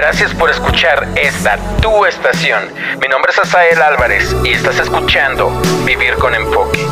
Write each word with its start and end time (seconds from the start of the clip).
Gracias 0.00 0.32
por 0.32 0.48
escuchar 0.48 1.08
esta 1.14 1.58
tu 1.82 2.06
estación. 2.06 2.72
Mi 3.02 3.08
nombre 3.08 3.32
es 3.32 3.38
Asael 3.38 3.82
Álvarez 3.82 4.34
y 4.42 4.52
estás 4.52 4.78
escuchando 4.78 5.50
Vivir 5.84 6.14
con 6.14 6.34
Enfoque. 6.34 6.86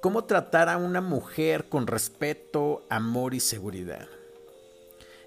¿Cómo 0.00 0.24
tratar 0.24 0.70
a 0.70 0.78
una 0.78 1.02
mujer 1.02 1.68
con 1.68 1.86
respeto, 1.86 2.82
amor 2.88 3.34
y 3.34 3.40
seguridad? 3.40 4.08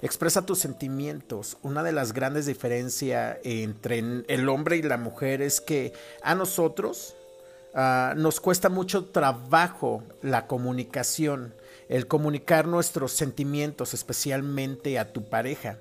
Expresa 0.02 0.48
tus 0.48 0.58
sentimientos. 0.58 1.58
Una 1.62 1.84
de 1.84 1.92
las 1.92 2.12
grandes 2.12 2.48
diferencias 2.48 3.38
entre 3.44 4.00
el 4.28 4.50
hombre 4.50 4.78
y 4.78 4.82
la 4.82 4.98
mujer 4.98 5.44
es 5.44 5.62
que 5.62 5.94
a 6.24 6.34
nosotros 6.34 7.14
uh, 7.76 8.16
nos 8.16 8.40
cuesta 8.40 8.70
mucho 8.70 9.06
trabajo 9.06 10.02
la 10.24 10.48
comunicación, 10.48 11.54
el 11.88 12.08
comunicar 12.08 12.66
nuestros 12.66 13.12
sentimientos, 13.12 13.94
especialmente 13.94 14.98
a 14.98 15.14
tu 15.14 15.30
pareja. 15.30 15.78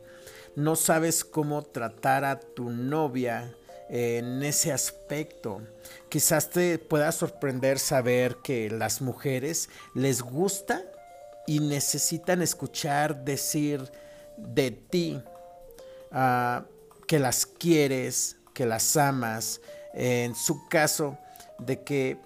No 0.54 0.76
sabes 0.76 1.24
cómo 1.24 1.62
tratar 1.62 2.26
a 2.26 2.40
tu 2.40 2.68
novia 2.68 3.56
en 3.92 4.42
ese 4.42 4.72
aspecto. 4.72 5.60
Quizás 6.08 6.48
te 6.48 6.78
pueda 6.78 7.12
sorprender 7.12 7.78
saber 7.78 8.38
que 8.42 8.70
las 8.70 9.02
mujeres 9.02 9.68
les 9.94 10.22
gusta 10.22 10.82
y 11.46 11.60
necesitan 11.60 12.40
escuchar 12.40 13.22
decir 13.22 13.92
de 14.38 14.70
ti 14.70 15.22
ah, 16.10 16.64
que 17.06 17.18
las 17.18 17.44
quieres, 17.44 18.36
que 18.54 18.64
las 18.64 18.96
amas. 18.96 19.60
En 19.92 20.34
su 20.34 20.68
caso 20.68 21.18
de 21.58 21.82
que 21.82 22.16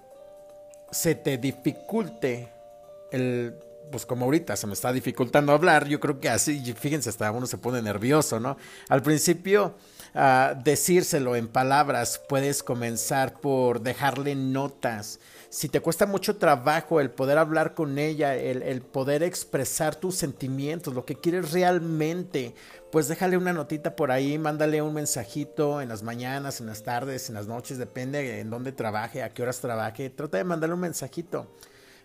se 0.93 1.17
te 1.17 1.37
dificulte 1.37 2.49
el 3.11 3.59
pues 3.91 4.05
como 4.05 4.25
ahorita 4.25 4.57
se 4.57 4.67
me 4.67 4.73
está 4.73 4.93
dificultando 4.93 5.53
hablar, 5.53 5.87
yo 5.87 6.01
creo 6.01 6.19
que 6.19 6.29
así, 6.29 6.61
fíjense, 6.75 7.09
hasta 7.09 7.31
uno 7.31 7.47
se 7.47 7.57
pone 7.57 7.81
nervioso, 7.81 8.41
¿no? 8.41 8.57
Al 8.89 9.01
principio 9.01 9.77
decírselo 10.63 11.37
en 11.37 11.49
palabras, 11.49 12.21
puedes 12.29 12.63
comenzar 12.63 13.41
por 13.41 13.81
dejarle 13.81 14.35
notas. 14.35 15.21
Si 15.49 15.69
te 15.69 15.81
cuesta 15.81 16.07
mucho 16.07 16.37
trabajo 16.37 17.01
el 17.01 17.11
poder 17.11 17.39
hablar 17.39 17.75
con 17.75 17.99
ella, 17.99 18.35
el, 18.35 18.83
poder 18.83 19.23
expresar 19.23 19.95
tus 19.95 20.17
sentimientos, 20.17 20.93
lo 20.93 21.05
que 21.05 21.17
quieres 21.17 21.53
realmente, 21.53 22.55
pues 22.93 23.09
déjale 23.09 23.37
una 23.37 23.53
notita 23.53 23.97
por 23.97 24.11
ahí, 24.11 24.39
mándale 24.39 24.83
un 24.83 24.93
mensajito 24.93 25.81
en 25.81 25.89
las 25.89 26.03
mañanas, 26.03 26.61
en 26.61 26.67
las 26.67 26.83
tardes, 26.83 27.29
en 27.29 27.37
las 27.37 27.47
noches, 27.47 27.79
depende 27.79 28.41
en 28.41 28.51
dónde 28.51 28.73
trabaje, 28.73 29.23
a 29.23 29.31
qué 29.31 29.43
horas 29.43 29.61
trabaje. 29.61 30.11
Trata 30.11 30.39
de 30.39 30.45
mandarle 30.45 30.75
un 30.75 30.81
mensajito. 30.81 31.47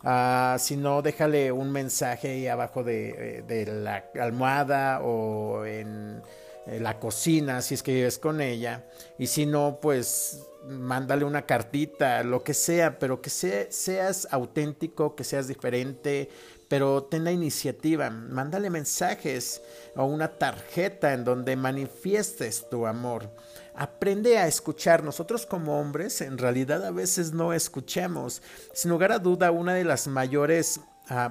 Uh, 0.03 0.57
si 0.57 0.77
no, 0.77 1.01
déjale 1.01 1.51
un 1.51 1.71
mensaje 1.71 2.29
ahí 2.29 2.47
abajo 2.47 2.83
de, 2.83 3.39
eh, 3.39 3.43
de 3.43 3.65
la 3.65 4.05
almohada 4.19 5.01
o 5.01 5.65
en 5.65 6.21
eh, 6.67 6.79
la 6.79 6.99
cocina, 6.99 7.61
si 7.61 7.75
es 7.75 7.83
que 7.83 7.93
vives 7.93 8.19
con 8.19 8.41
ella, 8.41 8.85
y 9.17 9.27
si 9.27 9.45
no, 9.45 9.79
pues 9.81 10.47
mándale 10.67 11.25
una 11.25 11.45
cartita, 11.45 12.23
lo 12.23 12.43
que 12.43 12.53
sea, 12.53 12.99
pero 12.99 13.21
que 13.21 13.29
seas 13.29 14.27
auténtico, 14.31 15.15
que 15.15 15.23
seas 15.23 15.47
diferente, 15.47 16.29
pero 16.67 17.03
ten 17.03 17.23
la 17.23 17.31
iniciativa, 17.31 18.09
mándale 18.09 18.69
mensajes 18.69 19.61
o 19.95 20.05
una 20.05 20.29
tarjeta 20.29 21.13
en 21.13 21.25
donde 21.25 21.55
manifiestes 21.55 22.69
tu 22.69 22.87
amor. 22.87 23.29
Aprende 23.75 24.37
a 24.37 24.47
escuchar. 24.47 25.03
Nosotros 25.03 25.45
como 25.45 25.79
hombres 25.79 26.21
en 26.21 26.37
realidad 26.37 26.85
a 26.85 26.91
veces 26.91 27.33
no 27.33 27.53
escuchamos. 27.53 28.41
Sin 28.73 28.91
lugar 28.91 29.11
a 29.11 29.19
duda, 29.19 29.51
una 29.51 29.73
de 29.73 29.83
las 29.83 30.07
mayores 30.07 30.79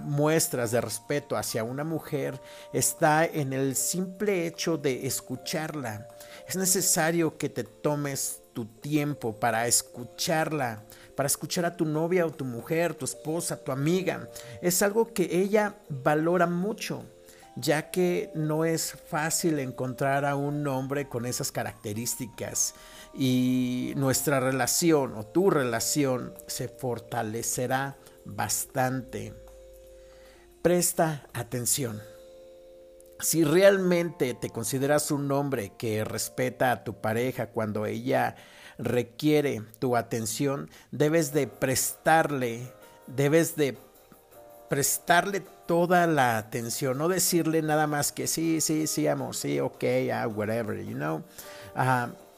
muestras 0.02 0.70
de 0.72 0.80
respeto 0.80 1.36
hacia 1.36 1.64
una 1.64 1.84
mujer 1.84 2.40
está 2.72 3.24
en 3.24 3.52
el 3.52 3.76
simple 3.76 4.46
hecho 4.46 4.76
de 4.76 5.06
escucharla. 5.06 6.08
Es 6.46 6.56
necesario 6.56 7.38
que 7.38 7.48
te 7.48 7.64
tomes 7.64 8.42
tu 8.52 8.66
tiempo 8.66 9.38
para 9.38 9.66
escucharla, 9.66 10.82
para 11.16 11.26
escuchar 11.26 11.64
a 11.64 11.76
tu 11.76 11.84
novia 11.84 12.26
o 12.26 12.30
tu 12.30 12.44
mujer, 12.44 12.94
tu 12.94 13.04
esposa, 13.04 13.62
tu 13.62 13.72
amiga. 13.72 14.28
Es 14.60 14.82
algo 14.82 15.12
que 15.14 15.28
ella 15.30 15.76
valora 15.88 16.46
mucho 16.46 17.04
ya 17.56 17.90
que 17.90 18.30
no 18.34 18.64
es 18.64 18.92
fácil 18.92 19.58
encontrar 19.58 20.24
a 20.24 20.36
un 20.36 20.66
hombre 20.66 21.08
con 21.08 21.26
esas 21.26 21.52
características 21.52 22.74
y 23.12 23.92
nuestra 23.96 24.40
relación 24.40 25.14
o 25.14 25.26
tu 25.26 25.50
relación 25.50 26.32
se 26.46 26.68
fortalecerá 26.68 27.96
bastante 28.24 29.34
presta 30.62 31.26
atención. 31.32 32.00
Si 33.20 33.44
realmente 33.44 34.34
te 34.34 34.50
consideras 34.50 35.10
un 35.10 35.30
hombre 35.30 35.72
que 35.76 36.04
respeta 36.04 36.72
a 36.72 36.84
tu 36.84 37.00
pareja 37.00 37.48
cuando 37.48 37.84
ella 37.86 38.36
requiere 38.78 39.62
tu 39.78 39.96
atención, 39.96 40.70
debes 40.90 41.32
de 41.32 41.46
prestarle, 41.46 42.72
debes 43.06 43.56
de 43.56 43.76
prestarle 44.70 45.42
toda 45.66 46.06
la 46.06 46.38
atención, 46.38 46.96
no 46.96 47.08
decirle 47.08 47.60
nada 47.60 47.86
más 47.86 48.12
que 48.12 48.26
sí, 48.26 48.60
sí, 48.60 48.86
sí, 48.86 49.06
amo, 49.06 49.34
sí, 49.34 49.60
ok, 49.60 49.84
ah, 50.14 50.26
whatever, 50.26 50.82
you 50.82 50.94
know, 50.94 51.22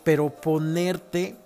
pero 0.03 0.31
ponerte 0.31 1.37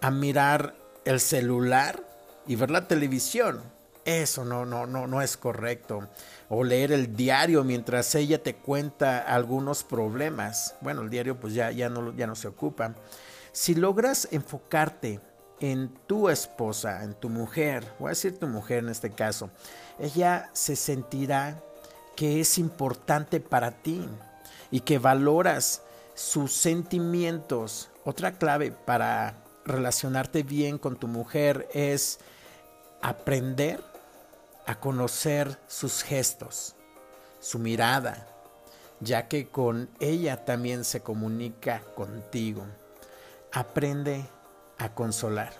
a 0.00 0.10
mirar 0.10 0.74
el 1.04 1.20
celular 1.20 2.02
y 2.46 2.56
ver 2.56 2.70
la 2.70 2.88
televisión 2.88 3.62
eso 4.08 4.44
no, 4.44 4.64
no, 4.64 4.86
no, 4.86 5.06
no 5.06 5.20
es 5.20 5.36
correcto. 5.36 6.08
O 6.48 6.64
leer 6.64 6.92
el 6.92 7.14
diario 7.14 7.62
mientras 7.62 8.14
ella 8.14 8.42
te 8.42 8.54
cuenta 8.54 9.18
algunos 9.18 9.84
problemas. 9.84 10.74
Bueno, 10.80 11.02
el 11.02 11.10
diario 11.10 11.38
pues 11.38 11.52
ya, 11.52 11.70
ya, 11.70 11.90
no, 11.90 12.14
ya 12.14 12.26
no 12.26 12.34
se 12.34 12.48
ocupa. 12.48 12.94
Si 13.52 13.74
logras 13.74 14.28
enfocarte 14.30 15.20
en 15.60 15.90
tu 16.06 16.30
esposa, 16.30 17.02
en 17.04 17.14
tu 17.14 17.28
mujer, 17.28 17.84
voy 17.98 18.08
a 18.08 18.10
decir 18.10 18.38
tu 18.38 18.46
mujer 18.46 18.78
en 18.78 18.88
este 18.88 19.10
caso, 19.10 19.50
ella 19.98 20.48
se 20.54 20.74
sentirá 20.76 21.60
que 22.16 22.40
es 22.40 22.56
importante 22.58 23.40
para 23.40 23.70
ti 23.72 24.08
y 24.70 24.80
que 24.80 24.98
valoras 24.98 25.82
sus 26.14 26.52
sentimientos. 26.52 27.90
Otra 28.04 28.32
clave 28.32 28.72
para 28.72 29.34
relacionarte 29.64 30.42
bien 30.42 30.78
con 30.78 30.96
tu 30.96 31.08
mujer 31.08 31.68
es 31.74 32.20
aprender 33.02 33.82
a 34.68 34.78
conocer 34.78 35.58
sus 35.66 36.02
gestos, 36.02 36.76
su 37.40 37.58
mirada, 37.58 38.28
ya 39.00 39.26
que 39.26 39.48
con 39.48 39.88
ella 39.98 40.44
también 40.44 40.84
se 40.84 41.00
comunica 41.00 41.80
contigo. 41.94 42.66
Aprende 43.50 44.26
a 44.76 44.90
consolar. 44.90 45.54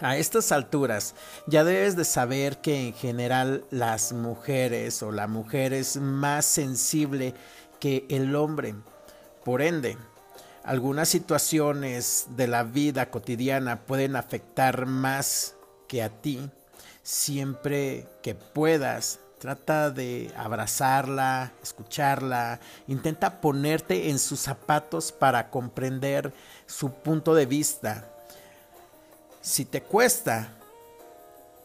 A 0.00 0.16
estas 0.16 0.50
alturas 0.50 1.14
ya 1.46 1.62
debes 1.62 1.94
de 1.94 2.06
saber 2.06 2.62
que 2.62 2.88
en 2.88 2.94
general 2.94 3.66
las 3.70 4.14
mujeres 4.14 5.02
o 5.02 5.12
la 5.12 5.26
mujer 5.26 5.74
es 5.74 5.98
más 5.98 6.46
sensible 6.46 7.34
que 7.80 8.06
el 8.08 8.34
hombre. 8.34 8.74
Por 9.44 9.60
ende, 9.60 9.98
algunas 10.62 11.10
situaciones 11.10 12.28
de 12.30 12.46
la 12.46 12.62
vida 12.62 13.10
cotidiana 13.10 13.84
pueden 13.84 14.16
afectar 14.16 14.86
más 14.86 15.54
que 15.86 16.02
a 16.02 16.08
ti 16.08 16.50
siempre 17.04 18.08
que 18.22 18.34
puedas. 18.34 19.20
Trata 19.38 19.90
de 19.90 20.32
abrazarla, 20.36 21.52
escucharla, 21.62 22.60
intenta 22.88 23.42
ponerte 23.42 24.08
en 24.08 24.18
sus 24.18 24.40
zapatos 24.40 25.12
para 25.12 25.50
comprender 25.50 26.32
su 26.66 26.90
punto 26.90 27.34
de 27.34 27.44
vista. 27.44 28.10
Si 29.42 29.66
te 29.66 29.82
cuesta 29.82 30.48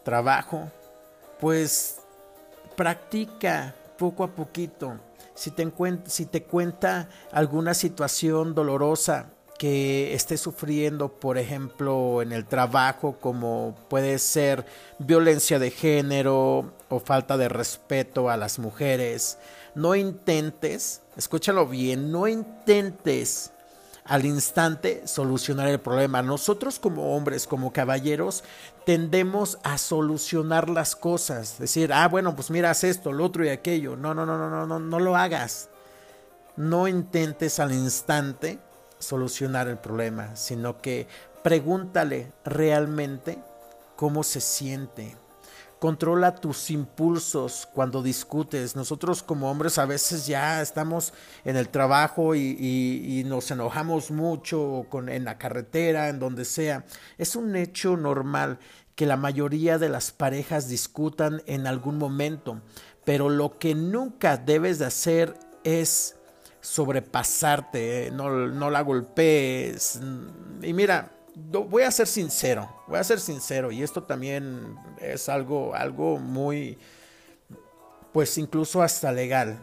trabajo, 0.04 0.70
pues 1.40 2.00
practica 2.76 3.74
poco 3.96 4.24
a 4.24 4.28
poquito. 4.28 4.98
Si 5.34 5.50
te, 5.50 5.72
si 6.04 6.26
te 6.26 6.42
cuenta 6.42 7.08
alguna 7.32 7.72
situación 7.72 8.54
dolorosa, 8.54 9.30
que 9.60 10.14
esté 10.14 10.38
sufriendo, 10.38 11.10
por 11.10 11.36
ejemplo, 11.36 12.22
en 12.22 12.32
el 12.32 12.46
trabajo, 12.46 13.16
como 13.20 13.76
puede 13.90 14.18
ser 14.18 14.64
violencia 14.98 15.58
de 15.58 15.70
género 15.70 16.72
o 16.88 16.98
falta 16.98 17.36
de 17.36 17.50
respeto 17.50 18.30
a 18.30 18.38
las 18.38 18.58
mujeres, 18.58 19.36
no 19.74 19.94
intentes, 19.94 21.02
escúchalo 21.14 21.66
bien, 21.66 22.10
no 22.10 22.26
intentes 22.26 23.52
al 24.06 24.24
instante 24.24 25.06
solucionar 25.06 25.68
el 25.68 25.78
problema. 25.78 26.22
Nosotros 26.22 26.78
como 26.78 27.14
hombres, 27.14 27.46
como 27.46 27.70
caballeros, 27.70 28.44
tendemos 28.86 29.58
a 29.62 29.76
solucionar 29.76 30.70
las 30.70 30.96
cosas. 30.96 31.58
Decir, 31.58 31.92
ah, 31.92 32.08
bueno, 32.08 32.34
pues 32.34 32.50
mira, 32.50 32.70
haz 32.70 32.82
esto, 32.84 33.12
lo 33.12 33.26
otro 33.26 33.44
y 33.44 33.50
aquello. 33.50 33.94
No, 33.94 34.14
no, 34.14 34.24
no, 34.24 34.38
no, 34.38 34.48
no, 34.48 34.66
no, 34.66 34.78
no 34.78 35.00
lo 35.00 35.16
hagas. 35.18 35.68
No 36.56 36.88
intentes 36.88 37.60
al 37.60 37.72
instante 37.72 38.58
solucionar 39.00 39.66
el 39.66 39.78
problema, 39.78 40.36
sino 40.36 40.78
que 40.78 41.08
pregúntale 41.42 42.32
realmente 42.44 43.38
cómo 43.96 44.22
se 44.22 44.40
siente 44.40 45.16
controla 45.80 46.34
tus 46.34 46.70
impulsos 46.70 47.66
cuando 47.72 48.02
discutes. 48.02 48.76
Nosotros 48.76 49.22
como 49.22 49.50
hombres 49.50 49.78
a 49.78 49.86
veces 49.86 50.26
ya 50.26 50.60
estamos 50.60 51.12
en 51.44 51.56
el 51.56 51.70
trabajo 51.70 52.34
y, 52.36 53.24
nos 53.26 53.50
enojamos 53.50 54.10
mucho 54.10 54.86
con, 54.90 55.08
en 55.08 55.24
la 55.24 55.38
carretera, 55.38 56.08
en 56.08 56.18
donde 56.18 56.44
sea. 56.44 56.84
Es 57.16 57.34
un 57.34 57.56
hecho 57.56 57.96
normal 57.96 58.58
que 58.94 59.06
la 59.06 59.16
mayoría 59.16 59.78
de 59.78 59.88
las 59.88 60.12
parejas 60.12 60.68
discutan 60.68 61.42
en 61.46 61.66
algún 61.66 61.96
momento, 61.96 62.60
pero 63.04 63.30
lo 63.30 63.58
que 63.58 63.74
nunca 63.74 64.36
debes 64.36 64.78
de 64.78 64.86
hacer 64.86 65.34
es 65.64 66.16
sobrepasarte, 66.60 68.10
no, 68.12 68.30
no 68.30 68.70
la 68.70 68.82
golpees. 68.82 70.00
Y 70.62 70.72
mira, 70.72 71.10
voy 71.34 71.82
a 71.82 71.90
ser 71.90 72.06
sincero, 72.06 72.68
voy 72.86 72.98
a 72.98 73.04
ser 73.04 73.20
sincero, 73.20 73.70
y 73.70 73.82
esto 73.82 74.02
también 74.02 74.76
es 75.00 75.28
algo, 75.28 75.74
algo 75.74 76.18
muy, 76.18 76.78
pues 78.12 78.36
incluso 78.38 78.82
hasta 78.82 79.12
legal. 79.12 79.62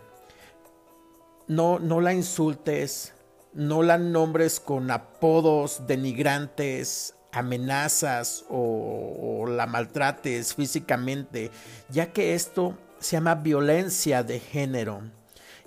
No, 1.48 1.80
no 1.80 2.02
la 2.02 2.14
insultes, 2.14 3.14
no 3.54 3.84
la 3.84 3.98
nombres 3.98 4.60
con 4.60 4.92
apodos 4.92 5.88
denigrantes, 5.88 7.16
amenazas 7.32 8.44
o, 8.50 9.42
o, 9.42 9.48
la 9.48 9.68
maltrates 9.68 10.56
físicamente, 10.56 11.52
ya 11.90 12.12
que 12.12 12.34
esto 12.34 12.78
se 13.00 13.16
llama 13.16 13.36
violencia 13.36 14.24
de 14.24 14.40
género. 14.40 15.02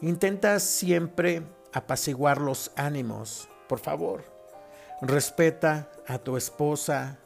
Intenta 0.02 0.58
siempre 0.60 1.42
apaciguar 1.72 2.40
los 2.40 2.72
ánimos, 2.76 3.48
por 3.68 3.78
favor 3.78 4.40
respeta 5.00 5.88
a 6.06 6.18
tu 6.18 6.36
esposa, 6.36 7.18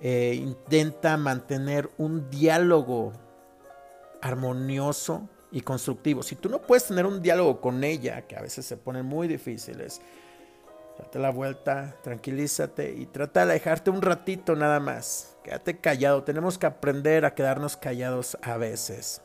eh, 0.00 0.34
intenta 0.34 1.16
mantener 1.16 1.88
un 1.96 2.30
diálogo 2.30 3.12
armonioso 4.20 5.28
y 5.50 5.62
constructivo. 5.62 6.22
Si 6.22 6.36
tú 6.36 6.48
no 6.48 6.60
puedes 6.60 6.86
tener 6.86 7.06
un 7.06 7.22
diálogo 7.22 7.60
con 7.60 7.84
ella, 7.84 8.22
que 8.22 8.36
a 8.36 8.42
veces 8.42 8.66
se 8.66 8.76
ponen 8.76 9.06
muy 9.06 9.28
difíciles, 9.28 10.00
date 10.98 11.18
la 11.18 11.30
vuelta, 11.30 11.96
tranquilízate 12.02 12.92
y 12.92 13.06
trata 13.06 13.40
de 13.40 13.52
alejarte 13.52 13.90
un 13.90 14.02
ratito 14.02 14.54
nada 14.54 14.80
más. 14.80 15.36
Quédate 15.42 15.78
callado, 15.78 16.24
tenemos 16.24 16.58
que 16.58 16.66
aprender 16.66 17.24
a 17.24 17.34
quedarnos 17.34 17.76
callados 17.76 18.36
a 18.42 18.56
veces. 18.56 19.22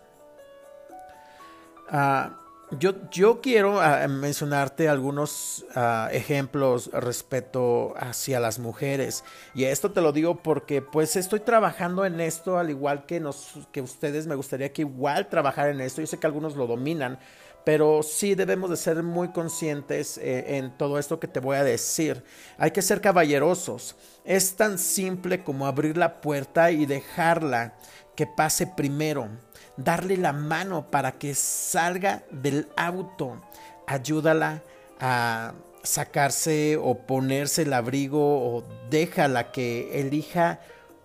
Ah, 1.90 2.41
yo, 2.80 3.42
quiero 3.42 3.82
ah, 3.82 4.08
mencionarte 4.08 4.88
algunos 4.88 5.66
ah, 5.76 6.10
ejemplos 6.12 6.90
respecto 6.94 7.94
hacia 7.98 8.40
las 8.40 8.60
mujeres. 8.60 9.24
Y 9.54 9.66
esto 9.66 9.92
te 9.92 10.02
lo 10.02 10.12
digo 10.12 10.42
porque 10.42 10.82
pues 10.82 11.16
estoy 11.16 11.42
trabajando 11.42 12.06
en 12.06 12.22
esto, 12.22 12.58
al 12.58 12.70
igual 12.70 13.06
que, 13.06 13.20
nos, 13.20 13.54
que 13.72 13.82
ustedes 13.82 14.26
me 14.26 14.36
gustaría 14.36 14.72
que 14.72 14.84
igual 14.84 15.28
trabajar 15.28 15.70
en 15.70 15.82
esto. 15.82 16.02
Yo 16.02 16.08
sé 16.08 16.18
que 16.18 16.28
algunos 16.28 16.56
lo 16.56 16.66
dominan, 16.66 17.20
pero 17.66 18.04
sí 18.04 18.36
debemos 18.36 18.70
de 18.70 18.78
ser 18.78 19.04
muy 19.04 19.30
conscientes 19.30 20.18
eh, 20.18 20.58
en 20.58 20.76
todo 20.78 20.98
esto 20.98 21.20
que 21.20 21.28
te 21.28 21.42
voy 21.42 21.58
a 21.58 21.64
decir. 21.64 22.24
Hay 22.58 22.72
que 22.72 22.82
ser 22.82 23.02
caballerosos. 23.02 23.96
Es 24.24 24.56
tan 24.56 24.78
simple 24.78 25.44
como 25.44 25.68
abrir 25.68 25.98
la 25.98 26.22
puerta 26.22 26.72
y 26.72 26.86
dejarla 26.86 27.74
que 28.16 28.28
pase 28.28 28.68
primero 28.68 29.30
darle 29.78 30.18
la 30.18 30.34
mano 30.34 30.90
para 30.90 31.14
que 31.14 31.34
salga 31.36 32.24
del 32.32 32.68
auto. 32.76 33.42
Ayúdala 33.88 34.62
a 35.00 35.54
sacarse 35.84 36.78
o 36.78 36.96
ponerse 36.96 37.64
el 37.64 37.74
abrigo 37.74 38.20
o 38.20 38.64
déjala 38.90 39.52
que 39.52 40.00
elija 40.00 40.60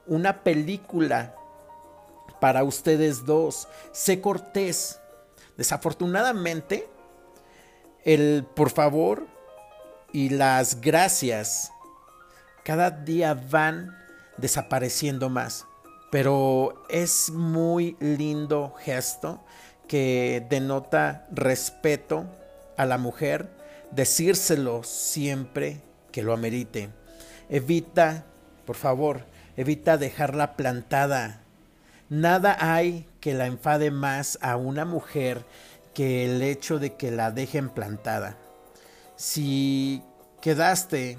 una 0.06 0.42
película 0.42 1.34
para 2.40 2.64
ustedes 2.64 3.24
dos. 3.24 3.68
Sé 3.92 4.20
cortés. 4.20 5.00
Desafortunadamente, 5.56 6.88
el 8.04 8.44
por 8.54 8.70
favor 8.70 9.26
y 10.12 10.28
las 10.28 10.80
gracias 10.80 11.72
cada 12.62 12.90
día 12.90 13.34
van 13.34 13.96
desapareciendo 14.36 15.30
más 15.30 15.66
pero 16.10 16.84
es 16.88 17.30
muy 17.30 17.96
lindo 18.00 18.74
gesto 18.78 19.40
que 19.88 20.46
denota 20.48 21.26
respeto 21.32 22.26
a 22.76 22.86
la 22.86 22.98
mujer, 22.98 23.48
decírselo 23.90 24.82
siempre 24.82 25.80
que 26.12 26.22
lo 26.22 26.32
amerite. 26.32 26.90
Evita, 27.48 28.24
por 28.64 28.76
favor, 28.76 29.24
evita 29.56 29.96
dejarla 29.96 30.56
plantada. 30.56 31.42
Nada 32.08 32.56
hay 32.60 33.06
que 33.20 33.34
la 33.34 33.46
enfade 33.46 33.90
más 33.90 34.38
a 34.40 34.56
una 34.56 34.84
mujer 34.84 35.44
que 35.94 36.24
el 36.24 36.42
hecho 36.42 36.78
de 36.78 36.94
que 36.94 37.10
la 37.10 37.30
dejen 37.30 37.68
plantada. 37.68 38.36
Si 39.16 40.02
quedaste 40.40 41.18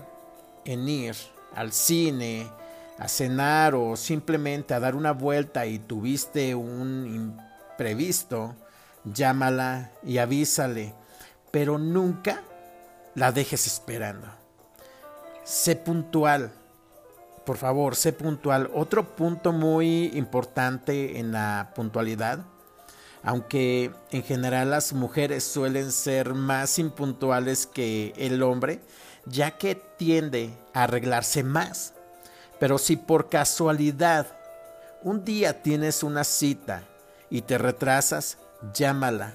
en 0.66 0.88
ir 0.88 1.16
al 1.56 1.74
cine, 1.74 2.48
a 2.98 3.08
cenar 3.08 3.76
o 3.76 3.96
simplemente 3.96 4.74
a 4.74 4.80
dar 4.80 4.96
una 4.96 5.12
vuelta 5.12 5.66
y 5.66 5.80
tuviste 5.80 6.56
un 6.56 7.06
imprevisto, 7.06 8.56
llámala 9.04 9.92
y 10.04 10.18
avísale, 10.18 10.96
pero 11.52 11.78
nunca 11.78 12.42
la 13.14 13.32
dejes 13.32 13.68
esperando. 13.68 14.28
Sé 15.44 15.76
puntual, 15.76 16.52
por 17.46 17.58
favor, 17.58 17.96
sé 17.96 18.14
puntual. 18.14 18.70
Otro 18.74 19.16
punto 19.16 19.54
muy 19.54 20.08
importante 20.16 21.20
en 21.20 21.32
la 21.32 21.72
puntualidad, 21.76 22.40
aunque 23.24 23.92
en 24.12 24.24
general 24.24 24.72
las 24.72 24.92
mujeres 24.94 25.44
suelen 25.44 25.92
ser 25.92 26.34
más 26.34 26.80
impuntuales 26.80 27.68
que 27.68 28.14
el 28.18 28.42
hombre, 28.42 28.82
ya 29.26 29.52
que 29.52 29.76
tiende 29.76 30.58
a 30.74 30.84
arreglarse 30.84 31.44
más 31.44 31.94
pero 32.60 32.78
si 32.78 32.96
por 32.96 33.30
casualidad 33.30 34.28
un 35.04 35.24
día 35.24 35.62
tienes 35.62 36.04
una 36.04 36.24
cita 36.24 36.84
y 37.30 37.42
te 37.42 37.58
retrasas, 37.58 38.38
llámala 38.74 39.34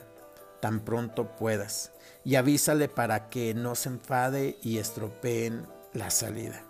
tan 0.61 0.81
pronto 0.81 1.27
puedas 1.37 1.93
y 2.25 2.37
avísale 2.37 2.89
para 2.89 3.29
que 3.29 3.55
no 3.55 3.75
se 3.75 3.89
enfade 3.89 4.57
y 4.63 4.79
estropeen 4.79 5.67
la 5.93 6.11
salida. 6.11 6.63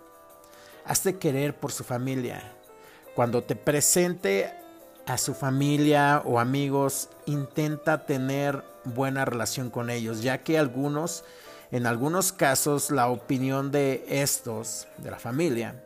Hazte 0.85 1.17
querer 1.17 1.55
por 1.55 1.71
su 1.71 1.83
familia. 1.83 2.55
Cuando 3.15 3.43
te 3.43 3.55
presente 3.55 4.51
a 5.05 5.17
su 5.17 5.33
familia 5.33 6.21
o 6.25 6.39
amigos, 6.39 7.09
intenta 7.25 8.05
tener 8.05 8.63
buena 8.83 9.25
relación 9.25 9.69
con 9.69 9.89
ellos, 9.89 10.21
ya 10.21 10.39
que 10.39 10.57
algunos, 10.57 11.23
en 11.71 11.85
algunos 11.85 12.31
casos, 12.31 12.91
la 12.91 13.07
opinión 13.07 13.71
de 13.71 14.05
estos, 14.09 14.87
de 14.97 15.11
la 15.11 15.19
familia, 15.19 15.81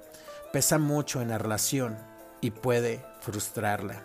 pesa 0.58 0.80
mucho 0.80 1.22
en 1.22 1.30
la 1.30 1.38
relación 1.38 1.96
y 2.42 2.50
puede 2.50 3.06
frustrarla. 3.20 4.02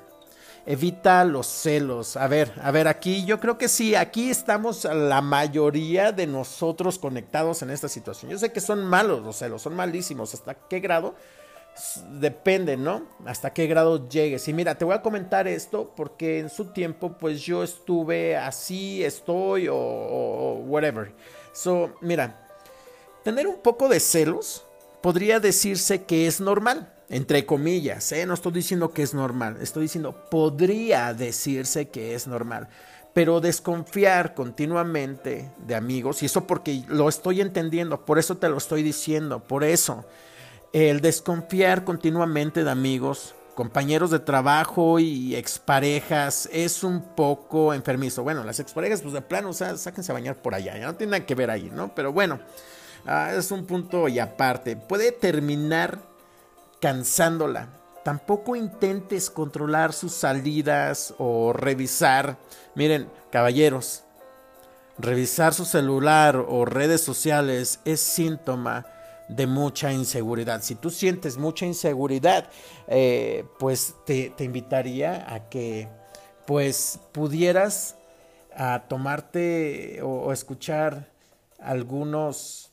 Evita 0.67 1.25
los 1.25 1.47
celos. 1.47 2.19
A 2.19 2.29
ver, 2.29 2.53
a 2.63 2.71
ver, 2.71 2.89
aquí 2.89 3.25
yo 3.25 3.41
creo 3.41 3.57
que 3.57 3.69
sí, 3.69 3.95
aquí 3.95 4.29
estamos 4.29 4.85
la 4.85 5.23
mayoría 5.23 6.13
de 6.13 6.27
nosotros 6.27 6.99
conectados 6.99 7.63
en 7.63 7.71
esta 7.71 7.89
situación. 7.89 8.31
Yo 8.31 8.37
sé 8.37 8.53
que 8.53 8.61
son 8.61 8.85
malos 8.85 9.23
los 9.23 9.37
celos, 9.37 9.63
son 9.63 9.75
malísimos. 9.75 10.35
¿Hasta 10.35 10.53
qué 10.53 10.81
grado? 10.81 11.15
Depende, 12.21 12.77
¿no? 12.77 13.07
Hasta 13.25 13.55
qué 13.55 13.67
grado 13.67 14.07
llegues. 14.11 14.47
Y 14.47 14.53
mira, 14.53 14.75
te 14.75 14.85
voy 14.85 14.95
a 14.95 15.01
comentar 15.01 15.49
esto 15.49 15.91
porque 15.97 16.39
en 16.39 16.51
su 16.51 16.67
tiempo, 16.67 17.17
pues 17.17 17.41
yo 17.41 17.63
estuve 17.63 18.37
así, 18.37 19.03
estoy 19.03 19.69
o, 19.69 19.75
o 19.75 20.55
whatever. 20.67 21.15
So, 21.55 21.95
mira, 22.03 22.47
tener 23.25 23.47
un 23.47 23.63
poco 23.63 23.89
de 23.89 23.99
celos 24.01 24.67
podría 25.03 25.41
decirse 25.41 26.05
que 26.05 26.27
es 26.27 26.41
normal, 26.41 26.93
entre 27.09 27.45
comillas, 27.45 28.11
¿eh? 28.13 28.25
no 28.25 28.35
estoy 28.35 28.53
diciendo 28.53 28.93
que 28.93 29.03
es 29.03 29.13
normal, 29.13 29.59
estoy 29.61 29.83
diciendo 29.83 30.25
podría 30.31 31.13
decirse 31.13 31.89
que 31.89 32.15
es 32.15 32.27
normal. 32.27 32.69
Pero 33.13 33.43
desconfiar 33.43 34.33
continuamente 34.33 35.53
de 35.67 35.75
amigos, 35.75 36.23
y 36.23 36.27
eso 36.27 36.47
porque 36.47 36.83
lo 36.89 37.11
estoy 37.11 37.43
entendiendo, 37.43 38.07
por 38.07 38.19
eso 38.19 38.39
te 38.39 38.49
lo 38.49 38.57
estoy 38.57 38.83
diciendo, 38.83 39.41
por 39.41 39.65
eso, 39.65 40.07
el 40.73 41.03
desconfiar 41.03 41.85
continuamente 41.85 42.65
de 42.65 42.71
amigos, 42.71 43.35
compañeros 43.55 44.11
de 44.11 44.19
trabajo 44.19 44.99
y 44.99 45.37
exparejas 45.37 46.49
es 46.53 46.83
un 46.83 47.03
poco 47.03 47.75
enfermizo. 47.75 48.23
Bueno, 48.23 48.45
las 48.45 48.61
exparejas, 48.61 49.03
pues 49.03 49.13
de 49.13 49.21
plano, 49.21 49.51
o 49.51 49.53
sea, 49.53 49.77
sáquense 49.77 50.11
a 50.13 50.15
bañar 50.15 50.37
por 50.37 50.55
allá, 50.55 50.79
ya 50.79 50.87
no 50.87 50.95
tiene 50.95 51.11
nada 51.11 51.27
que 51.27 51.35
ver 51.35 51.51
ahí, 51.51 51.71
¿no? 51.75 51.95
Pero 51.95 52.15
bueno, 52.15 52.41
ah, 53.07 53.33
es 53.37 53.51
un 53.51 53.67
punto 53.67 54.09
y 54.09 54.19
aparte. 54.19 54.77
Puede 54.77 55.13
terminar 55.13 56.01
cansándola. 56.81 57.69
Tampoco 58.05 58.57
intentes 58.57 59.31
controlar 59.31 59.93
sus 59.93 60.13
salidas 60.13 61.15
o 61.19 61.53
revisar. 61.53 62.37
Miren, 62.75 63.09
caballeros, 63.31 64.03
revisar 64.99 65.55
su 65.55 65.65
celular 65.65 66.37
o 66.37 66.65
redes 66.65 67.01
sociales 67.01 67.81
es 67.85 68.01
síntoma 68.01 68.87
de 69.29 69.47
mucha 69.47 69.93
inseguridad. 69.93 70.63
Si 70.63 70.75
tú 70.75 70.91
sientes 70.91 71.37
mucha 71.37 71.67
inseguridad, 71.67 72.49
eh, 72.89 73.45
pues 73.59 73.95
te, 74.05 74.35
invitaría 74.41 75.33
a 75.33 75.49
que 75.49 75.89
pues 76.47 76.99
pudieras 77.13 77.97
a 78.55 78.85
tomarte 78.89 80.01
o, 80.03 80.33
escuchar 80.33 81.09
algunos 81.59 82.72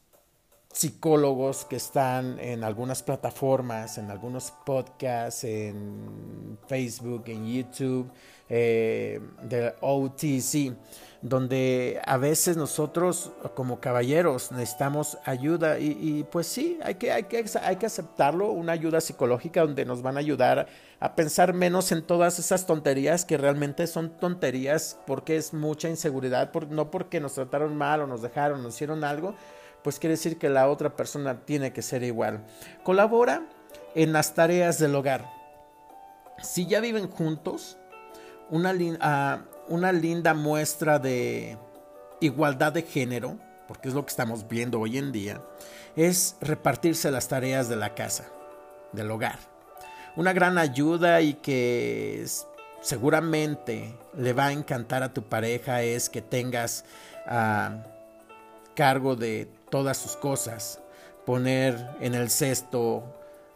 psicólogos 0.72 1.66
que 1.66 1.76
están 1.76 2.40
en 2.40 2.64
algunas 2.64 3.02
plataformas, 3.02 3.98
en 3.98 4.12
algunos 4.12 4.52
podcasts, 4.66 5.44
en 5.44 6.60
Facebook, 6.68 7.24
en 7.28 7.48
YouTube, 7.48 8.12
eh, 8.50 9.20
de 9.44 9.74
OTC, 9.82 10.76
donde 11.22 12.00
a 12.06 12.18
veces 12.18 12.56
nosotros 12.56 13.32
como 13.56 13.80
caballeros 13.80 14.52
necesitamos 14.52 15.18
ayuda 15.26 15.80
y, 15.80 16.26
pues 16.32 16.48
sí, 16.48 16.80
hay 16.84 16.96
que, 16.96 17.12
hay, 17.12 17.24
que, 17.24 17.44
hay 17.62 17.76
que 17.76 17.86
aceptarlo, 17.86 18.52
una 18.52 18.72
ayuda 18.72 19.02
psicológica 19.02 19.62
donde 19.62 19.86
nos 19.86 20.02
van 20.02 20.18
a 20.18 20.20
ayudar 20.20 20.68
a 21.00 21.16
pensar 21.16 21.54
menos 21.54 21.92
en 21.92 22.04
todas 22.04 22.40
esas 22.40 22.66
tonterías 22.66 23.26
que 23.26 23.38
realmente 23.38 23.86
son 23.88 24.12
tonterías 24.18 24.98
porque 25.06 25.36
es 25.36 25.54
mucha 25.54 25.90
inseguridad, 25.90 26.52
no 26.70 26.90
porque 26.90 27.20
nos 27.20 27.34
trataron 27.34 27.76
mal 27.76 28.02
o 28.02 28.08
nos 28.08 28.22
dejaron, 28.22 28.64
nos 28.64 28.76
hicieron 28.76 29.04
algo, 29.04 29.36
pues 29.84 30.00
quiere 30.00 30.16
decir 30.16 30.38
que 30.38 30.50
la 30.50 30.70
otra 30.70 30.96
persona 30.96 31.46
tiene 31.46 31.74
que 31.74 31.82
ser 31.82 32.04
igual. 32.04 32.46
Colabora 32.84 33.48
en 33.96 34.14
las 34.14 34.34
tareas 34.34 34.80
del 34.80 34.96
hogar. 34.96 35.30
Si 36.42 36.66
ya 36.68 36.80
viven 36.80 37.10
juntos, 37.10 37.78
una, 38.50 38.74
uh, 38.74 39.74
una 39.74 39.92
linda 39.92 40.34
muestra 40.34 41.00
de 41.00 41.58
igualdad 42.20 42.74
de 42.74 42.84
género, 42.84 43.38
porque 43.68 43.90
es 43.90 43.94
lo 43.94 44.06
que 44.06 44.10
estamos 44.10 44.48
viendo 44.48 44.80
hoy 44.80 44.98
en 44.98 45.12
día, 45.12 45.42
es 45.96 46.36
repartirse 46.42 47.12
las 47.12 47.28
tareas 47.28 47.70
de 47.70 47.76
la 47.76 47.94
casa, 47.94 48.26
del 48.92 49.12
hogar. 49.12 49.40
Una 50.16 50.34
gran 50.34 50.58
ayuda 50.58 51.22
y 51.22 51.36
que 51.36 52.26
seguramente 52.82 53.96
le 54.18 54.34
va 54.34 54.48
a 54.48 54.52
encantar 54.52 55.04
a 55.04 55.14
tu 55.14 55.24
pareja 55.24 55.84
es 55.84 56.10
que 56.10 56.22
tengas 56.22 56.86
ah, 57.28 57.84
cargo 58.76 59.16
de 59.16 59.50
todas 59.70 59.98
sus 59.98 60.16
cosas, 60.16 60.80
poner 61.26 61.90
en 62.02 62.16
el 62.16 62.30
cesto 62.30 63.04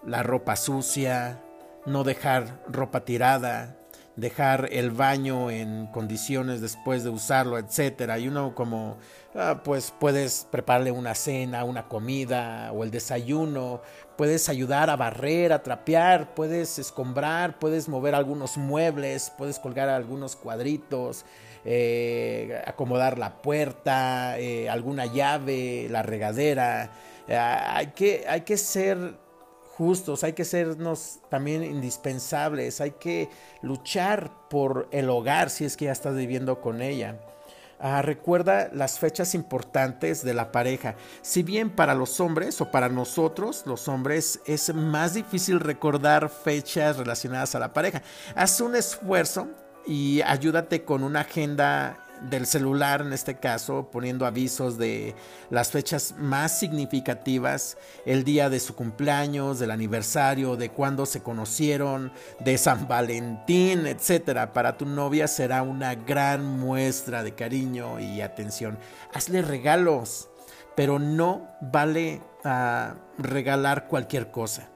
la 0.05 0.23
ropa 0.23 0.55
sucia, 0.55 1.41
no 1.85 2.03
dejar 2.03 2.61
ropa 2.67 3.05
tirada, 3.05 3.77
dejar 4.15 4.69
el 4.71 4.91
baño 4.91 5.49
en 5.49 5.87
condiciones 5.87 6.61
después 6.61 7.03
de 7.03 7.09
usarlo, 7.09 7.57
etcétera. 7.57 8.19
Y 8.19 8.27
uno 8.27 8.53
como 8.53 8.97
ah, 9.35 9.61
pues 9.63 9.93
puedes 9.99 10.47
prepararle 10.51 10.91
una 10.91 11.15
cena, 11.15 11.63
una 11.63 11.87
comida 11.87 12.71
o 12.71 12.83
el 12.83 12.91
desayuno, 12.91 13.81
puedes 14.17 14.49
ayudar 14.49 14.89
a 14.89 14.95
barrer, 14.95 15.51
a 15.53 15.63
trapear, 15.63 16.35
puedes 16.35 16.77
escombrar, 16.79 17.57
puedes 17.59 17.89
mover 17.89 18.15
algunos 18.15 18.57
muebles, 18.57 19.31
puedes 19.37 19.59
colgar 19.59 19.89
algunos 19.89 20.35
cuadritos, 20.35 21.25
eh, 21.65 22.61
acomodar 22.65 23.17
la 23.17 23.41
puerta, 23.41 24.37
eh, 24.37 24.69
alguna 24.69 25.05
llave, 25.05 25.87
la 25.89 26.03
regadera. 26.03 26.91
Ah, 27.29 27.77
hay, 27.77 27.87
que, 27.87 28.25
hay 28.27 28.41
que 28.41 28.57
ser 28.57 29.17
justos, 29.77 30.23
hay 30.23 30.33
que 30.33 30.45
sernos 30.45 31.19
también 31.29 31.63
indispensables, 31.63 32.81
hay 32.81 32.91
que 32.91 33.29
luchar 33.61 34.31
por 34.49 34.87
el 34.91 35.09
hogar 35.09 35.49
si 35.49 35.65
es 35.65 35.77
que 35.77 35.85
ya 35.85 35.91
estás 35.91 36.15
viviendo 36.15 36.61
con 36.61 36.81
ella. 36.81 37.19
Ah, 37.79 38.01
recuerda 38.01 38.69
las 38.71 38.97
fechas 38.99 39.35
importantes 39.35 40.23
de 40.23 40.33
la 40.33 40.53
pareja. 40.53 40.95
Si 41.21 41.43
bien 41.43 41.69
para 41.69 41.95
los 41.95 42.21
hombres 42.21 42.61
o 42.61 42.71
para 42.71 42.87
nosotros, 42.87 43.63
los 43.65 43.89
hombres, 43.89 44.39
es 44.45 44.73
más 44.73 45.15
difícil 45.15 45.59
recordar 45.59 46.29
fechas 46.29 46.95
relacionadas 46.95 47.55
a 47.55 47.59
la 47.59 47.73
pareja. 47.73 48.01
Haz 48.35 48.61
un 48.61 48.75
esfuerzo 48.75 49.49
y 49.85 50.21
ayúdate 50.21 50.83
con 50.83 51.03
una 51.03 51.21
agenda 51.21 51.99
del 52.29 52.45
celular 52.45 53.01
en 53.01 53.13
este 53.13 53.35
caso, 53.35 53.89
poniendo 53.91 54.25
avisos 54.25 54.77
de 54.77 55.15
las 55.49 55.71
fechas 55.71 56.15
más 56.17 56.57
significativas, 56.57 57.77
el 58.05 58.23
día 58.23 58.49
de 58.49 58.59
su 58.59 58.75
cumpleaños, 58.75 59.59
del 59.59 59.71
aniversario, 59.71 60.55
de 60.55 60.69
cuando 60.69 61.05
se 61.05 61.21
conocieron, 61.21 62.11
de 62.39 62.57
San 62.57 62.87
Valentín, 62.87 63.87
etcétera. 63.87 64.53
Para 64.53 64.77
tu 64.77 64.85
novia 64.85 65.27
será 65.27 65.63
una 65.63 65.95
gran 65.95 66.45
muestra 66.45 67.23
de 67.23 67.35
cariño 67.35 67.99
y 67.99 68.21
atención. 68.21 68.77
Hazle 69.13 69.41
regalos, 69.41 70.29
pero 70.75 70.99
no 70.99 71.49
vale 71.61 72.21
ah, 72.45 72.95
regalar 73.17 73.87
cualquier 73.87 74.31
cosa 74.31 74.69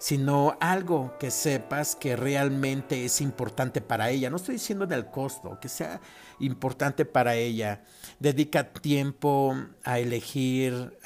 sino 0.00 0.56
algo 0.60 1.14
que 1.20 1.30
sepas 1.30 1.94
que 1.94 2.16
realmente 2.16 3.04
es 3.04 3.20
importante 3.20 3.82
para 3.82 4.08
ella. 4.08 4.30
No 4.30 4.36
estoy 4.36 4.54
diciendo 4.54 4.86
del 4.86 5.06
costo, 5.06 5.58
que 5.60 5.68
sea 5.68 6.00
importante 6.38 7.04
para 7.04 7.34
ella. 7.34 7.82
Dedica 8.18 8.72
tiempo 8.72 9.54
a 9.84 9.98
elegir, 9.98 10.98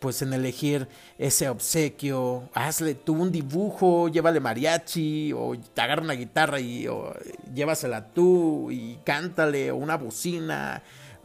pues 0.00 0.20
en 0.20 0.34
elegir 0.34 0.86
ese 1.16 1.48
obsequio. 1.48 2.50
Hazle 2.52 2.94
tú 2.94 3.14
un 3.14 3.32
dibujo, 3.32 4.08
llévale 4.08 4.38
mariachi, 4.38 5.32
o 5.32 5.54
te 5.72 5.80
agarra 5.80 6.02
una 6.02 6.12
guitarra 6.12 6.60
y 6.60 6.86
llévasela 7.54 8.08
tú 8.08 8.70
y 8.70 8.98
cántale, 9.02 9.70
o 9.70 9.76
una 9.76 9.96
bocina 9.96 10.82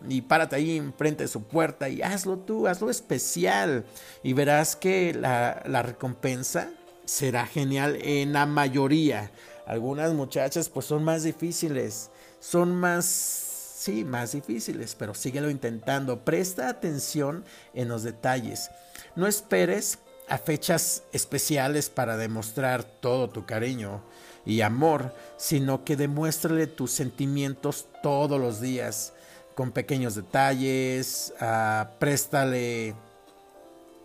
y 0.07 0.21
párate 0.21 0.55
ahí 0.55 0.77
enfrente 0.77 1.23
de 1.23 1.27
su 1.27 1.43
puerta 1.43 1.89
y 1.89 2.01
hazlo 2.01 2.37
tú, 2.37 2.67
hazlo 2.67 2.89
especial 2.89 3.85
y 4.23 4.33
verás 4.33 4.75
que 4.75 5.13
la, 5.13 5.61
la 5.65 5.81
recompensa 5.81 6.69
será 7.05 7.45
genial 7.45 7.97
en 8.01 8.33
la 8.33 8.45
mayoría. 8.45 9.31
Algunas 9.65 10.13
muchachas 10.13 10.69
pues 10.69 10.85
son 10.85 11.03
más 11.03 11.23
difíciles, 11.23 12.09
son 12.39 12.75
más, 12.75 13.05
sí, 13.05 14.03
más 14.03 14.31
difíciles, 14.31 14.95
pero 14.95 15.13
síguelo 15.13 15.49
intentando. 15.49 16.23
Presta 16.23 16.69
atención 16.69 17.43
en 17.73 17.87
los 17.87 18.03
detalles. 18.03 18.69
No 19.15 19.27
esperes 19.27 19.99
a 20.27 20.37
fechas 20.37 21.03
especiales 21.11 21.89
para 21.89 22.15
demostrar 22.17 22.83
todo 22.83 23.29
tu 23.29 23.45
cariño 23.45 24.01
y 24.45 24.61
amor, 24.61 25.13
sino 25.37 25.83
que 25.83 25.95
demuéstrale 25.95 26.67
tus 26.67 26.91
sentimientos 26.91 27.87
todos 28.01 28.39
los 28.39 28.61
días 28.61 29.13
con 29.59 29.71
pequeños 29.73 30.15
detalles, 30.15 31.33
uh, 31.41 31.85
préstale, 31.99 32.95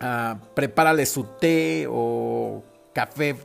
uh, 0.00 0.36
prepárale 0.52 1.06
su 1.06 1.22
té 1.38 1.86
o 1.88 2.60
café 2.92 3.36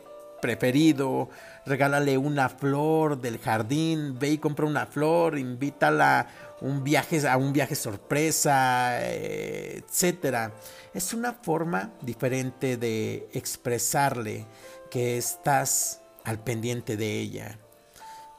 preferido, 0.42 1.30
regálale 1.68 2.18
una 2.18 2.50
flor 2.50 3.22
del 3.22 3.38
jardín, 3.38 4.18
ve 4.18 4.32
y 4.32 4.38
compra 4.40 4.66
una 4.66 4.88
flor, 4.88 5.38
invítala 5.38 6.26
un 6.62 6.84
viaje, 6.84 7.28
a 7.28 7.38
un 7.38 7.54
viaje 7.54 7.76
sorpresa, 7.76 9.08
etcétera. 9.08 10.52
Es 10.96 11.14
una 11.14 11.34
forma 11.34 11.92
diferente 12.02 12.78
de 12.78 13.30
expresarle 13.34 14.48
que 14.90 15.16
estás 15.20 16.02
al 16.24 16.40
pendiente 16.40 16.98
de 16.98 17.20
ella. 17.20 17.60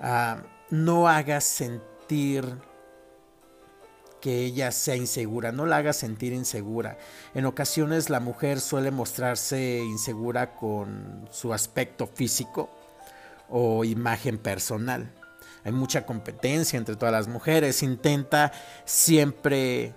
Uh, 0.01 0.43
no 0.71 1.07
hagas 1.07 1.45
sentir 1.45 2.69
que 4.21 4.45
ella 4.45 4.71
sea 4.73 4.97
insegura, 4.97 5.53
no 5.53 5.67
la 5.67 5.79
haga 5.79 5.93
sentir 5.93 6.33
insegura. 6.33 6.99
En 7.35 7.47
ocasiones 7.47 8.11
la 8.11 8.21
mujer 8.21 8.61
suele 8.61 8.91
mostrarse 8.91 9.79
insegura 9.79 10.55
con 10.55 11.29
su 11.31 11.53
aspecto 11.53 12.07
físico 12.07 12.71
o 13.49 13.85
imagen 13.85 14.39
personal. 14.39 15.11
Hay 15.65 15.73
mucha 15.73 16.07
competencia 16.07 16.79
entre 16.79 16.97
todas 16.97 17.13
las 17.13 17.29
mujeres, 17.29 17.83
intenta 17.83 18.53
siempre 18.85 19.95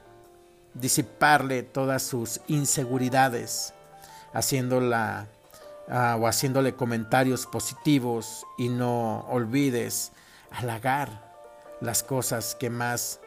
disiparle 0.73 1.63
todas 1.63 2.03
sus 2.03 2.41
inseguridades, 2.47 3.73
haciéndola 4.33 5.27
ah, 5.87 6.17
o 6.19 6.27
haciéndole 6.27 6.73
comentarios 6.73 7.45
positivos 7.45 8.45
y 8.57 8.69
no 8.69 9.21
olvides 9.29 10.11
halagar 10.51 11.31
las 11.81 12.03
cosas 12.03 12.55
que 12.55 12.69
más 12.69 13.19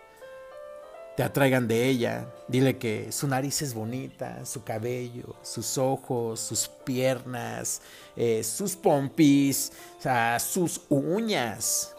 te 1.16 1.23
atraigan 1.23 1.66
de 1.66 1.87
ella. 1.87 2.26
Dile 2.46 2.76
que 2.76 3.11
su 3.11 3.26
nariz 3.26 3.62
es 3.62 3.75
bonita, 3.75 4.44
su 4.44 4.62
cabello, 4.62 5.35
sus 5.42 5.78
ojos, 5.78 6.40
sus 6.40 6.68
piernas, 6.68 7.80
eh, 8.14 8.44
sus 8.44 8.76
pompis, 8.76 9.73
sus 10.38 10.82
uñas. 10.90 11.94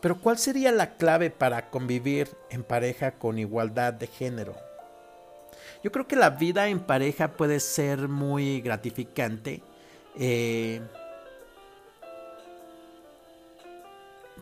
Pero 0.00 0.20
¿cuál 0.20 0.38
sería 0.38 0.70
la 0.70 0.96
clave 0.96 1.30
para 1.30 1.70
convivir 1.70 2.30
en 2.50 2.62
pareja 2.62 3.18
con 3.18 3.38
igualdad 3.38 3.92
de 3.92 4.06
género? 4.06 4.54
Yo 5.82 5.90
creo 5.90 6.06
que 6.06 6.16
la 6.16 6.30
vida 6.30 6.68
en 6.68 6.80
pareja 6.80 7.36
puede 7.36 7.58
ser 7.58 8.08
muy 8.08 8.60
gratificante. 8.60 9.60
Eh, 10.16 10.80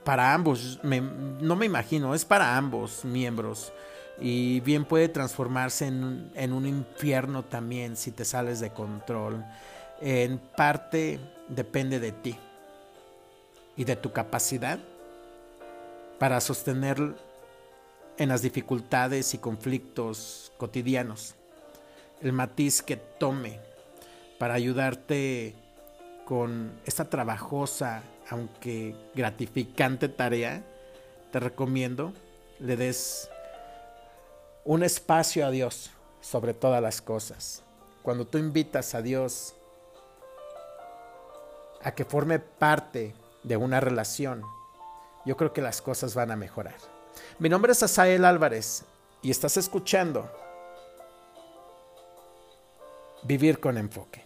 para 0.07 0.33
ambos, 0.33 0.79
no 0.85 1.57
me 1.57 1.67
imagino, 1.67 2.15
es 2.15 2.25
para 2.25 2.57
ambos 2.57 3.05
miembros. 3.05 3.73
Y 4.21 4.61
bien 4.61 4.85
puede 4.85 5.09
transformarse 5.09 5.89
en, 5.89 6.31
en 6.37 6.53
un 6.53 6.65
infierno 6.65 7.43
también 7.43 7.97
si 7.97 8.13
te 8.13 8.25
sales 8.25 8.61
de 8.61 8.71
control. 8.71 9.45
En 10.01 10.39
parte 10.39 11.19
depende 11.49 11.99
de 11.99 12.13
ti 12.13 12.39
y 13.77 13.83
de 13.83 13.97
tu 13.97 14.13
capacidad 14.13 14.79
para 16.21 16.41
sostener 16.41 16.99
en 18.17 18.29
las 18.29 18.43
dificultades 18.43 19.35
y 19.35 19.39
conflictos 19.39 20.53
cotidianos 20.57 21.35
el 22.21 22.33
matiz 22.33 22.81
que 22.81 22.97
tome 22.97 23.59
para 24.39 24.55
ayudarte 24.55 25.55
con 26.27 26.79
esta 26.85 27.09
trabajosa, 27.09 28.03
aunque 28.29 28.97
gratificante 29.15 30.09
tarea, 30.09 30.63
te 31.31 31.39
recomiendo 31.39 32.13
le 32.59 32.77
des 32.77 33.31
un 34.65 34.83
espacio 34.83 35.47
a 35.47 35.51
Dios 35.51 35.93
sobre 36.21 36.53
todas 36.53 36.83
las 36.83 37.01
cosas. 37.01 37.63
Cuando 38.03 38.27
tú 38.27 38.39
invitas 38.39 38.95
a 38.97 39.03
Dios 39.03 39.55
a 41.83 41.93
que 41.93 42.05
forme 42.05 42.41
parte 42.41 43.15
de 43.45 43.57
una 43.57 43.79
relación, 43.79 44.43
yo 45.25 45.37
creo 45.37 45.53
que 45.53 45.63
las 45.63 45.81
cosas 45.81 46.17
van 46.17 46.33
a 46.33 46.37
mejorar. 46.37 46.77
Mi 47.39 47.49
nombre 47.49 47.71
es 47.71 47.83
Asael 47.85 48.25
Álvarez 48.25 48.85
y 49.23 49.31
estás 49.31 49.57
escuchando 49.57 50.29
Vivir 53.23 53.61
con 53.61 53.79
Enfoque. 53.79 54.26